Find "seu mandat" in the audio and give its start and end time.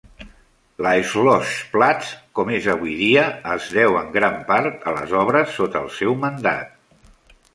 5.99-7.07